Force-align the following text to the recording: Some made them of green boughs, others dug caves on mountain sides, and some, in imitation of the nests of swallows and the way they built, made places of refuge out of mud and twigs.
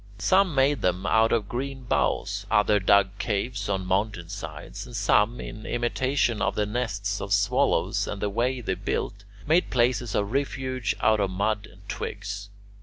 Some 0.17 0.55
made 0.55 0.81
them 0.81 1.05
of 1.05 1.47
green 1.47 1.83
boughs, 1.83 2.47
others 2.49 2.81
dug 2.87 3.15
caves 3.19 3.69
on 3.69 3.85
mountain 3.85 4.29
sides, 4.29 4.87
and 4.87 4.95
some, 4.95 5.39
in 5.39 5.67
imitation 5.67 6.41
of 6.41 6.55
the 6.55 6.65
nests 6.65 7.21
of 7.21 7.31
swallows 7.31 8.07
and 8.07 8.19
the 8.19 8.27
way 8.27 8.61
they 8.61 8.73
built, 8.73 9.25
made 9.45 9.69
places 9.69 10.15
of 10.15 10.31
refuge 10.31 10.95
out 11.01 11.19
of 11.19 11.29
mud 11.29 11.67
and 11.71 11.87
twigs. 11.87 12.49